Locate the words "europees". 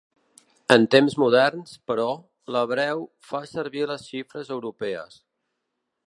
4.59-5.21